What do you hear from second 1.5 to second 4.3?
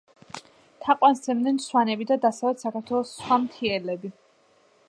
სვანები და დასავლეთ საქართველოს სხვა მთიელები.